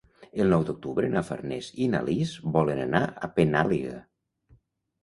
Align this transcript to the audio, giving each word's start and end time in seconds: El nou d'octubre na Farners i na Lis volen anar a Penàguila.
El 0.43 0.47
nou 0.53 0.63
d'octubre 0.69 1.09
na 1.17 1.23
Farners 1.27 1.69
i 1.85 1.91
na 1.97 2.01
Lis 2.09 2.35
volen 2.57 2.83
anar 2.89 3.05
a 3.09 3.31
Penàguila. 3.39 4.05